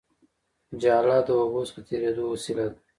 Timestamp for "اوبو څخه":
1.41-1.81